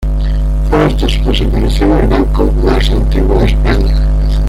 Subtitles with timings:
[0.67, 4.07] Fue, hasta su desaparición, el banco más antiguo de España.